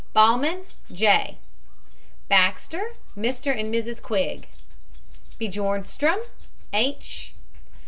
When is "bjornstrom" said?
5.37-6.17